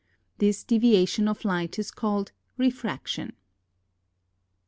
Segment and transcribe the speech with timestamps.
[0.39, 3.33] This deviation of light is called refraction.